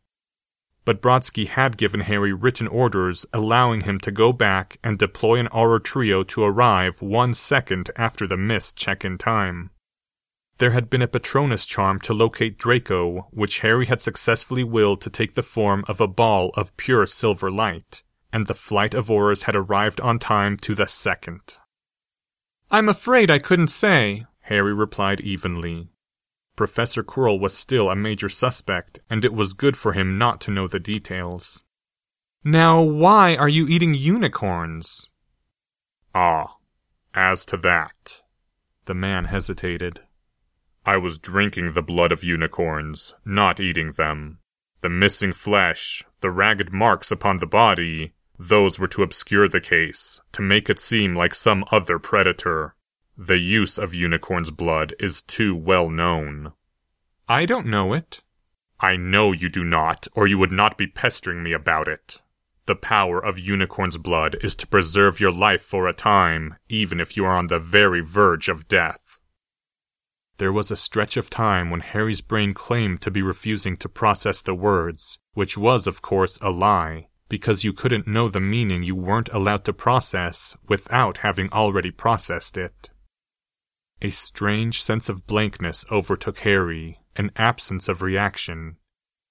but 0.89 1.03
Brodsky 1.03 1.47
had 1.49 1.77
given 1.77 2.01
Harry 2.01 2.33
written 2.33 2.67
orders 2.67 3.27
allowing 3.35 3.83
him 3.83 4.01
to 4.01 4.11
go 4.11 4.33
back 4.33 4.79
and 4.83 4.99
deploy 4.99 5.39
an 5.39 5.49
Auror 5.49 5.85
trio 5.85 6.23
to 6.23 6.43
arrive 6.43 7.03
one 7.03 7.35
second 7.35 7.91
after 7.97 8.27
the 8.27 8.39
missed 8.39 8.79
check-in 8.79 9.19
time. 9.19 9.69
There 10.57 10.71
had 10.71 10.89
been 10.89 11.03
a 11.03 11.07
Patronus 11.07 11.67
charm 11.67 12.01
to 12.01 12.15
locate 12.15 12.57
Draco, 12.57 13.29
which 13.33 13.59
Harry 13.59 13.85
had 13.85 14.01
successfully 14.01 14.65
willed 14.65 15.03
to 15.03 15.11
take 15.11 15.35
the 15.35 15.43
form 15.43 15.85
of 15.89 16.01
a 16.01 16.09
ball 16.09 16.53
of 16.55 16.75
pure 16.79 17.05
silver 17.05 17.51
light, 17.51 18.03
and 18.33 18.47
the 18.47 18.55
flight 18.55 18.95
of 18.95 19.09
Aurors 19.09 19.43
had 19.43 19.55
arrived 19.55 20.01
on 20.01 20.19
time 20.19 20.57
to 20.57 20.75
the 20.75 20.87
second. 20.87 21.59
I'm 22.71 22.89
afraid 22.89 23.31
I 23.31 23.41
couldn't 23.41 23.69
say, 23.69 24.25
Harry 24.45 24.73
replied 24.73 25.21
evenly. 25.21 25.91
Professor 26.59 27.05
Quirrell 27.05 27.39
was 27.39 27.57
still 27.57 27.89
a 27.89 27.95
major 27.95 28.29
suspect, 28.29 28.99
and 29.09 29.25
it 29.25 29.33
was 29.33 29.53
good 29.53 29.77
for 29.77 29.93
him 29.93 30.19
not 30.19 30.41
to 30.41 30.51
know 30.51 30.67
the 30.67 30.81
details. 30.81 31.63
Now, 32.43 32.83
why 32.83 33.37
are 33.37 33.49
you 33.49 33.69
eating 33.69 33.95
unicorns? 33.95 35.09
Ah, 36.17 36.57
as 37.15 37.47
to 37.47 37.57
that. 37.59 38.23
The 38.87 38.95
man 38.95 39.27
hesitated. 39.27 40.01
I 40.85 40.97
was 40.97 41.21
drinking 41.21 41.75
the 41.75 41.83
blood 41.83 42.11
of 42.11 42.25
unicorns, 42.25 43.15
not 43.25 43.61
eating 43.61 43.93
them. 43.93 44.41
The 44.81 44.89
missing 44.89 45.33
flesh, 45.33 46.03
the 46.23 46.33
ragged 46.33 46.73
marks 46.73 47.13
upon 47.13 47.37
the 47.37 47.47
body, 47.47 48.15
those 48.37 48.81
were 48.81 48.89
to 48.89 49.05
obscure 49.05 49.47
the 49.47 49.61
case, 49.61 50.21
to 50.33 50.43
make 50.43 50.69
it 50.69 50.81
seem 50.81 51.15
like 51.15 51.37
some 51.37 51.65
other 51.71 52.01
predator. 52.01 52.75
The 53.21 53.39
use 53.39 53.79
of 53.79 53.97
unicorn's 53.97 54.53
blood 54.53 54.95
is 55.01 55.23
too 55.23 55.57
well 55.57 55.91
known. 55.91 56.53
I 57.29 57.47
don't 57.47 57.67
know 57.67 57.93
it. 57.93 58.23
I 58.79 58.95
know 58.95 59.33
you 59.33 59.49
do 59.49 59.65
not, 59.65 60.07
or 60.15 60.29
you 60.29 60.39
would 60.39 60.53
not 60.53 60.79
be 60.79 60.87
pestering 60.87 61.43
me 61.43 61.53
about 61.53 61.89
it. 61.89 62.21
The 62.67 62.77
power 62.77 63.19
of 63.19 63.37
unicorn's 63.37 63.99
blood 63.99 64.37
is 64.41 64.55
to 64.55 64.69
preserve 64.69 65.19
your 65.19 65.33
life 65.33 65.63
for 65.63 65.89
a 65.89 65.93
time, 65.93 66.59
even 66.69 67.01
if 67.01 67.17
you 67.17 67.25
are 67.25 67.37
on 67.37 67.49
the 67.49 67.59
very 67.59 68.03
verge 68.03 68.49
of 68.49 68.69
death. 68.69 69.19
There 70.37 70.53
was 70.53 70.71
a 70.71 70.77
stretch 70.77 71.17
of 71.17 71.29
time 71.29 71.71
when 71.71 71.81
Harry's 71.81 72.21
brain 72.21 72.55
claimed 72.55 73.01
to 73.01 73.11
be 73.11 73.21
refusing 73.21 73.77
to 73.79 73.89
process 73.89 74.43
the 74.43 74.55
words, 74.55 75.19
which 75.35 75.59
was, 75.59 75.89
of 75.89 76.03
course, 76.03 76.39
a 76.41 76.51
lie, 76.51 77.09
because 77.29 77.65
you 77.65 77.73
couldn't 77.73 78.07
know 78.07 78.29
the 78.29 78.39
meaning 78.39 78.85
you 78.85 78.95
weren't 78.95 79.33
allowed 79.33 79.65
to 79.65 79.73
process 79.73 80.57
without 80.69 81.19
having 81.19 81.53
already 81.53 81.91
processed 81.91 82.57
it. 82.57 82.91
A 84.01 84.11
strange 84.11 84.83
sense 84.83 85.09
of 85.09 85.27
blankness 85.27 85.85
overtook 85.91 86.39
Harry, 86.41 87.01
an 87.17 87.33
absence 87.37 87.89
of 87.89 88.01
reaction. 88.01 88.77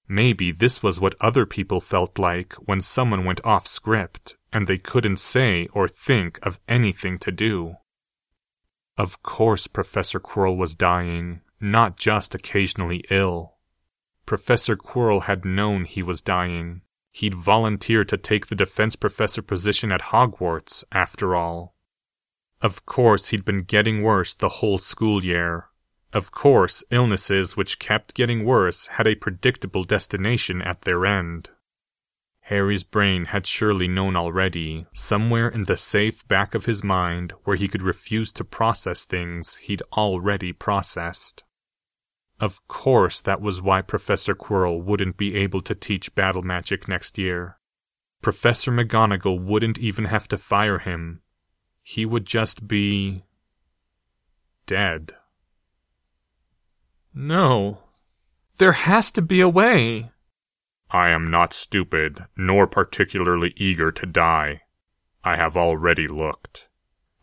Maybe 0.10 0.52
this 0.52 0.84
was 0.84 1.00
what 1.00 1.16
other 1.22 1.46
people 1.46 1.80
felt 1.80 2.20
like 2.20 2.54
when 2.56 2.82
someone 2.82 3.24
went 3.24 3.46
off 3.46 3.66
script 3.66 4.36
and 4.52 4.68
they 4.68 4.78
couldn't 4.78 5.20
say 5.20 5.68
or 5.74 5.88
think 5.88 6.40
of 6.44 6.60
anything 6.68 7.18
to 7.20 7.32
do. 7.32 7.76
Of 8.98 9.22
course, 9.22 9.68
Professor 9.68 10.20
Quirrell 10.20 10.58
was 10.58 10.76
dying, 10.76 11.42
not 11.62 11.98
just 11.98 12.36
occasionally 12.36 13.04
ill. 13.10 13.58
Professor 14.26 14.76
Quirrell 14.76 15.24
had 15.24 15.46
known 15.46 15.86
he 15.86 16.04
was 16.04 16.22
dying. 16.22 16.82
He'd 17.12 17.36
volunteered 17.36 18.10
to 18.10 18.18
take 18.18 18.48
the 18.48 18.56
defense 18.56 18.96
professor 18.96 19.42
position 19.42 19.92
at 19.92 20.12
Hogwarts, 20.12 20.84
after 20.92 21.36
all. 21.36 21.76
Of 22.62 22.86
course, 22.86 23.30
he'd 23.30 23.46
been 23.46 23.64
getting 23.64 24.02
worse 24.02 24.34
the 24.34 24.50
whole 24.50 24.80
school 24.80 25.24
year. 25.24 25.66
Of 26.12 26.32
course, 26.32 26.84
illnesses 26.90 27.56
which 27.56 27.78
kept 27.78 28.16
getting 28.16 28.46
worse 28.46 28.88
had 28.88 29.06
a 29.06 29.16
predictable 29.16 29.84
destination 29.84 30.62
at 30.62 30.82
their 30.82 31.06
end. 31.06 31.52
Harry's 32.42 32.84
brain 32.84 33.26
had 33.26 33.46
surely 33.46 33.88
known 33.88 34.16
already, 34.16 34.88
somewhere 34.94 35.50
in 35.50 35.64
the 35.64 35.78
safe 35.78 36.26
back 36.28 36.56
of 36.56 36.66
his 36.66 36.84
mind 36.84 37.34
where 37.44 37.58
he 37.58 37.68
could 37.68 37.84
refuse 37.84 38.32
to 38.34 38.44
process 38.44 39.04
things 39.06 39.58
he'd 39.58 39.84
already 39.94 40.54
processed. 40.54 41.44
Of 42.40 42.66
course, 42.68 43.22
that 43.22 43.42
was 43.42 43.62
why 43.62 43.82
Professor 43.82 44.34
Quirrell 44.34 44.82
wouldn't 44.82 45.18
be 45.18 45.36
able 45.36 45.62
to 45.62 45.76
teach 45.76 46.16
battle 46.16 46.42
magic 46.42 46.88
next 46.88 47.18
year. 47.18 47.60
Professor 48.22 48.72
McGonagall 48.72 49.44
wouldn't 49.44 49.78
even 49.78 50.06
have 50.06 50.28
to 50.30 50.38
fire 50.38 50.80
him 50.80 51.22
he 51.90 52.06
would 52.06 52.26
just 52.26 52.68
be 52.68 53.24
dead. 54.66 55.14
No. 57.14 57.78
There 58.58 58.74
has 58.74 59.10
to 59.14 59.22
be 59.22 59.40
a 59.40 59.48
way. 59.48 60.12
I 60.92 61.12
am 61.12 61.32
not 61.32 61.54
stupid, 61.54 62.26
nor 62.36 62.68
particularly 62.68 63.54
eager 63.56 63.90
to 63.94 64.06
die. 64.06 64.64
I 65.24 65.38
have 65.38 65.56
already 65.56 66.10
looked. 66.10 66.68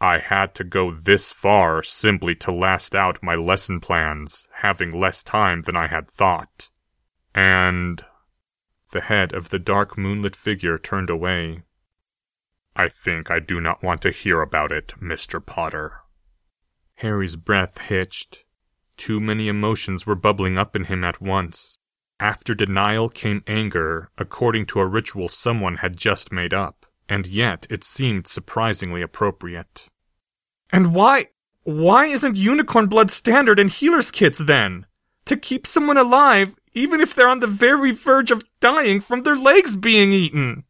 I 0.01 0.17
had 0.17 0.55
to 0.55 0.65
go 0.65 0.91
this 0.91 1.31
far 1.31 1.83
simply 1.83 2.35
to 2.37 2.51
last 2.51 2.95
out 2.95 3.23
my 3.23 3.35
lesson 3.35 3.81
plans, 3.81 4.49
having 4.63 4.99
less 4.99 5.23
time 5.23 5.61
than 5.65 5.77
I 5.77 5.89
had 5.89 6.11
thought. 6.11 6.71
And. 7.35 8.03
The 8.93 9.03
head 9.03 9.35
of 9.35 9.51
the 9.51 9.59
dark 9.59 9.99
moonlit 9.99 10.35
figure 10.35 10.79
turned 10.79 11.11
away, 11.11 11.65
I 12.77 12.89
think 12.89 13.31
I 13.31 13.39
do 13.39 13.61
not 13.61 13.83
want 13.83 14.03
to 14.03 14.11
hear 14.11 14.41
about 14.41 14.73
it, 14.73 14.95
Mr. 15.01 15.45
Potter. 15.45 16.01
Harry's 16.97 17.37
breath 17.37 17.79
hitched. 17.79 18.45
Too 18.97 19.21
many 19.21 19.49
emotions 19.49 20.07
were 20.07 20.15
bubbling 20.15 20.59
up 20.59 20.75
in 20.75 20.85
him 20.85 21.05
at 21.05 21.21
once. 21.21 21.79
After 22.21 22.55
denial 22.55 23.09
came 23.09 23.43
anger, 23.47 24.11
according 24.19 24.67
to 24.67 24.81
a 24.81 24.87
ritual 24.87 25.29
someone 25.29 25.79
had 25.79 25.97
just 25.97 26.33
made 26.33 26.55
up, 26.55 26.87
and 27.09 27.27
yet 27.27 27.67
it 27.71 27.85
seemed 27.85 28.29
surprisingly 28.29 29.03
appropriate. 29.03 29.89
And 30.71 30.95
why 30.95 31.29
why 31.65 32.07
isn't 32.07 32.37
unicorn 32.37 32.87
blood 32.87 33.11
standard 33.11 33.59
in 33.59 33.69
healer's 33.69 34.11
kits 34.11 34.39
then? 34.39 34.87
To 35.27 35.37
keep 35.37 35.67
someone 35.67 35.97
alive, 35.97 36.57
even 36.75 37.01
if 37.01 37.15
they're 37.15 37.29
on 37.29 37.41
the 37.41 37.47
very 37.47 37.91
verge 37.91 38.31
of 38.31 38.45
dying 38.61 39.01
from 39.01 39.23
their 39.23 39.37
legs 39.37 39.77
being 39.77 40.13
eaten. 40.13 40.65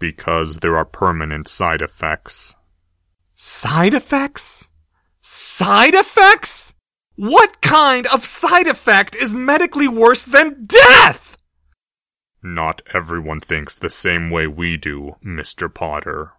Because 0.00 0.56
there 0.56 0.76
are 0.76 0.84
permanent 0.84 1.46
side 1.46 1.82
effects. 1.82 2.56
Side 3.36 3.94
effects? 3.94 4.68
Side 5.20 5.94
effects? 5.94 6.74
What 7.14 7.60
kind 7.60 8.06
of 8.08 8.24
side 8.24 8.66
effect 8.66 9.14
is 9.14 9.34
medically 9.34 9.86
worse 9.86 10.24
than 10.24 10.66
death? 10.66 11.36
Not 12.42 12.82
everyone 12.94 13.40
thinks 13.40 13.76
the 13.76 13.90
same 13.90 14.30
way 14.30 14.46
we 14.46 14.78
do, 14.78 15.16
Mr. 15.24 15.72
Potter. 15.72 16.32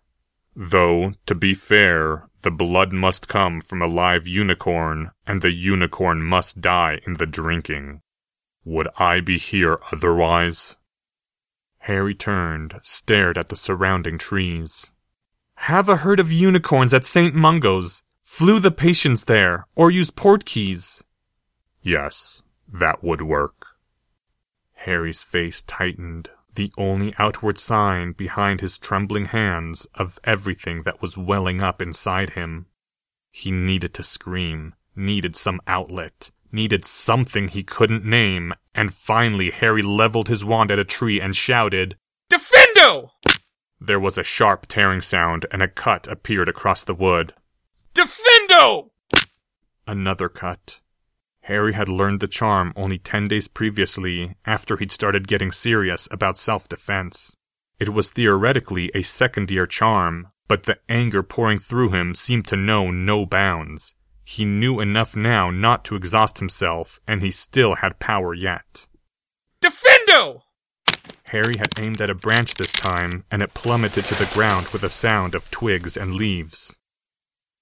Though, 0.55 1.13
to 1.27 1.35
be 1.35 1.53
fair, 1.53 2.27
the 2.41 2.51
blood 2.51 2.91
must 2.91 3.27
come 3.27 3.61
from 3.61 3.81
a 3.81 3.87
live 3.87 4.27
unicorn, 4.27 5.11
and 5.27 5.41
the 5.41 5.53
unicorn 5.53 6.23
must 6.23 6.59
die 6.59 6.99
in 7.05 7.13
the 7.15 7.27
drinking. 7.27 8.01
Would 8.65 8.87
I 8.97 9.21
be 9.21 9.37
here 9.37 9.79
otherwise? 9.91 10.77
Harry 11.85 12.13
turned, 12.13 12.79
stared 12.83 13.37
at 13.37 13.49
the 13.49 13.55
surrounding 13.55 14.17
trees. 14.17 14.91
Have 15.55 15.89
a 15.89 15.97
herd 15.97 16.19
of 16.19 16.31
unicorns 16.31 16.93
at 16.93 17.05
St. 17.05 17.33
Mungo's. 17.33 18.03
Flew 18.23 18.59
the 18.59 18.71
patients 18.71 19.23
there, 19.23 19.65
or 19.75 19.89
use 19.91 20.11
port 20.11 20.45
keys. 20.45 21.03
Yes, 21.81 22.43
that 22.71 23.03
would 23.03 23.21
work. 23.21 23.77
Harry's 24.73 25.23
face 25.23 25.63
tightened, 25.63 26.29
the 26.53 26.71
only 26.77 27.13
outward 27.17 27.57
sign 27.57 28.11
behind 28.13 28.61
his 28.61 28.77
trembling 28.77 29.25
hands 29.25 29.87
of 29.95 30.19
everything 30.23 30.83
that 30.83 31.01
was 31.01 31.17
welling 31.17 31.63
up 31.63 31.81
inside 31.81 32.31
him. 32.31 32.67
He 33.31 33.51
needed 33.51 33.93
to 33.95 34.03
scream, 34.03 34.75
needed 34.95 35.35
some 35.35 35.59
outlet, 35.65 36.31
needed 36.51 36.85
something 36.85 37.47
he 37.47 37.63
couldn't 37.63 38.05
name, 38.05 38.53
and 38.73 38.93
finally 38.93 39.51
Harry 39.51 39.81
leveled 39.81 40.27
his 40.27 40.45
wand 40.45 40.71
at 40.71 40.79
a 40.79 40.85
tree 40.85 41.19
and 41.19 41.35
shouted, 41.35 41.97
Diffindo! 42.29 43.11
There 43.79 43.99
was 43.99 44.17
a 44.17 44.23
sharp 44.23 44.67
tearing 44.67 45.01
sound, 45.01 45.45
and 45.51 45.61
a 45.61 45.67
cut 45.67 46.07
appeared 46.07 46.47
across 46.47 46.83
the 46.83 46.93
wood. 46.93 47.33
Diffindo! 47.93 48.91
Another 49.87 50.29
cut. 50.29 50.79
Harry 51.41 51.73
had 51.73 51.89
learned 51.89 52.19
the 52.19 52.27
charm 52.27 52.71
only 52.75 52.97
ten 52.99 53.27
days 53.27 53.47
previously, 53.47 54.35
after 54.45 54.77
he'd 54.77 54.91
started 54.91 55.27
getting 55.27 55.51
serious 55.51 56.07
about 56.11 56.37
self 56.37 56.69
defense. 56.69 57.35
It 57.79 57.89
was 57.89 58.11
theoretically 58.11 58.91
a 58.93 59.01
second 59.01 59.49
year 59.49 59.65
charm, 59.65 60.27
but 60.47 60.63
the 60.63 60.77
anger 60.87 61.23
pouring 61.23 61.57
through 61.57 61.89
him 61.89 62.13
seemed 62.13 62.45
to 62.47 62.55
know 62.55 62.91
no 62.91 63.25
bounds. 63.25 63.95
He 64.23 64.45
knew 64.45 64.79
enough 64.79 65.15
now 65.15 65.49
not 65.49 65.83
to 65.85 65.95
exhaust 65.95 66.39
himself, 66.39 66.99
and 67.07 67.21
he 67.21 67.31
still 67.31 67.75
had 67.75 67.99
power 67.99 68.33
yet. 68.33 68.87
Diffindo! 69.61 70.43
Harry 71.25 71.57
had 71.57 71.79
aimed 71.79 72.01
at 72.01 72.09
a 72.09 72.15
branch 72.15 72.55
this 72.55 72.73
time, 72.73 73.23
and 73.31 73.41
it 73.41 73.53
plummeted 73.53 74.05
to 74.05 74.15
the 74.15 74.29
ground 74.33 74.67
with 74.69 74.83
a 74.83 74.89
sound 74.89 75.33
of 75.33 75.49
twigs 75.49 75.95
and 75.95 76.13
leaves. 76.13 76.75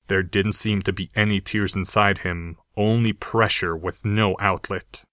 There 0.07 0.23
didn't 0.23 0.53
seem 0.53 0.81
to 0.81 0.91
be 0.91 1.11
any 1.15 1.39
tears 1.39 1.75
inside 1.75 2.19
him, 2.19 2.57
only 2.75 3.13
pressure 3.13 3.75
with 3.77 4.03
no 4.03 4.35
outlet. 4.39 5.03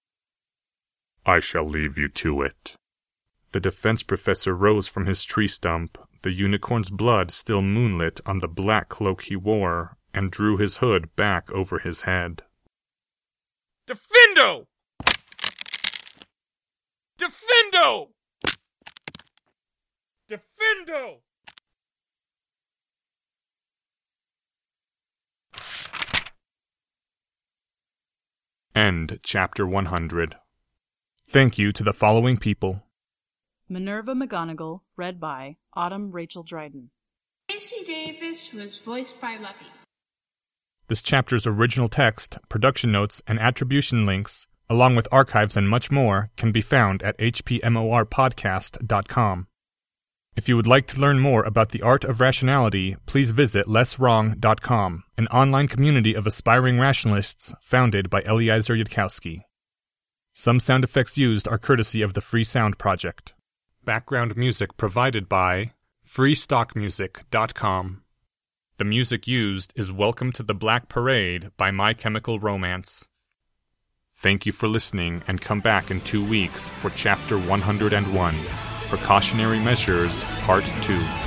I 1.23 1.39
shall 1.39 1.65
leave 1.65 1.97
you 1.97 2.07
to 2.07 2.41
it. 2.41 2.75
The 3.51 3.59
defense 3.59 4.01
professor 4.01 4.55
rose 4.55 4.87
from 4.87 5.05
his 5.05 5.23
tree 5.23 5.47
stump, 5.47 5.97
the 6.23 6.31
unicorn's 6.31 6.89
blood 6.89 7.31
still 7.31 7.61
moonlit 7.61 8.21
on 8.25 8.39
the 8.39 8.47
black 8.47 8.89
cloak 8.89 9.23
he 9.23 9.35
wore, 9.35 9.97
and 10.13 10.31
drew 10.31 10.57
his 10.57 10.77
hood 10.77 11.15
back 11.15 11.51
over 11.51 11.79
his 11.79 12.01
head. 12.01 12.43
Diffindo! 13.87 14.65
Diffindo! 17.17 18.09
Diffindo! 20.29 21.21
End 28.75 29.19
chapter 29.23 29.65
100. 29.65 30.35
Thank 31.27 31.57
you 31.57 31.71
to 31.71 31.83
the 31.83 31.93
following 31.93 32.37
people 32.37 32.83
Minerva 33.67 34.13
McGonagall, 34.13 34.81
read 34.95 35.19
by 35.19 35.57
Autumn 35.73 36.11
Rachel 36.11 36.43
Dryden. 36.43 36.91
Casey 37.47 37.83
Davis 37.85 38.53
was 38.53 38.77
voiced 38.77 39.19
by 39.19 39.37
Lucky. 39.37 39.65
This 40.89 41.03
chapter's 41.03 41.45
original 41.45 41.89
text, 41.89 42.37
production 42.47 42.93
notes, 42.93 43.21
and 43.27 43.37
attribution 43.39 44.05
links, 44.05 44.47
along 44.69 44.95
with 44.95 45.09
archives 45.11 45.57
and 45.57 45.69
much 45.69 45.91
more, 45.91 46.29
can 46.37 46.53
be 46.53 46.61
found 46.61 47.03
at 47.03 47.17
hpmorpodcast.com. 47.17 49.47
If 50.37 50.47
you 50.47 50.55
would 50.55 50.67
like 50.67 50.87
to 50.87 51.01
learn 51.01 51.19
more 51.19 51.43
about 51.43 51.71
the 51.71 51.81
art 51.81 52.05
of 52.05 52.21
rationality, 52.21 52.95
please 53.05 53.31
visit 53.31 53.65
lesswrong.com, 53.65 55.03
an 55.17 55.27
online 55.27 55.67
community 55.67 56.13
of 56.13 56.25
aspiring 56.27 56.79
rationalists 56.79 57.53
founded 57.59 58.09
by 58.09 58.21
Eliezer 58.21 58.75
Yudkowsky. 58.75 59.41
Some 60.33 60.59
sound 60.59 60.83
effects 60.83 61.17
used 61.17 61.47
are 61.47 61.57
courtesy 61.57 62.03
of 62.03 62.13
the 62.13 62.21
Free 62.21 62.43
Sound 62.43 62.77
Project. 62.77 63.33
Background 63.83 64.37
music 64.37 64.77
provided 64.77 65.27
by 65.27 65.71
freestockmusic.com. 66.07 68.03
The 68.77 68.85
music 68.85 69.27
used 69.27 69.73
is 69.75 69.91
Welcome 69.91 70.31
to 70.33 70.43
the 70.43 70.53
Black 70.53 70.87
Parade 70.87 71.49
by 71.57 71.71
My 71.71 71.95
Chemical 71.95 72.39
Romance. 72.39 73.07
Thank 74.13 74.45
you 74.45 74.51
for 74.51 74.67
listening 74.67 75.23
and 75.27 75.41
come 75.41 75.61
back 75.61 75.89
in 75.89 75.99
two 76.01 76.23
weeks 76.23 76.69
for 76.69 76.91
Chapter 76.91 77.39
101 77.39 78.35
Precautionary 78.87 79.59
Measures 79.59 80.23
Part 80.41 80.63
2. 80.83 81.26